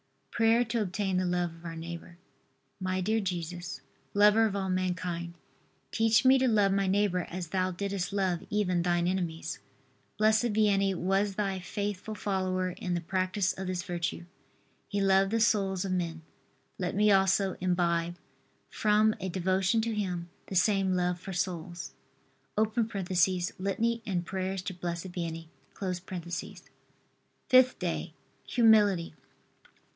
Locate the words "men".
15.91-16.23